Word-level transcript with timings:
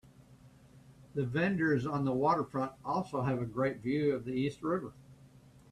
The 1.13 1.23
vendors 1.23 1.85
on 1.85 2.05
the 2.05 2.11
waterfront 2.11 2.71
also 2.83 3.21
have 3.21 3.39
a 3.39 3.45
great 3.45 3.81
view 3.83 4.15
of 4.15 4.25
the 4.25 4.33
East 4.33 4.63
River. 4.63 4.93